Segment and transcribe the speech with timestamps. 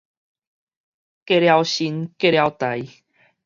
[0.03, 0.05] 過
[1.39, 2.81] 了身，過了代